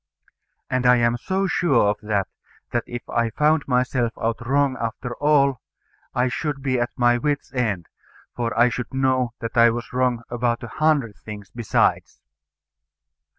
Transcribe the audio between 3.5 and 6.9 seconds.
myself out wrong after all I should be at